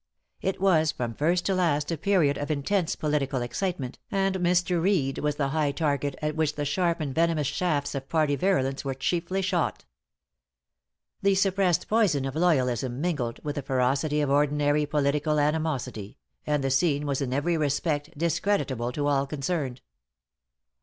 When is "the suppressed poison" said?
11.21-12.25